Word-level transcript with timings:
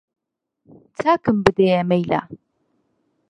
چاکم 0.99 1.37
بدەیە 1.43 1.79
مەیلە 1.89 2.21